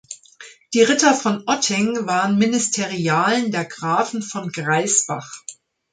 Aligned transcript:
Die 0.73 0.81
Ritter 0.81 1.13
von 1.13 1.43
Otting 1.45 2.07
waren 2.07 2.39
Ministerialen 2.39 3.51
der 3.51 3.65
Grafen 3.65 4.23
von 4.23 4.51
Graisbach. 4.51 5.43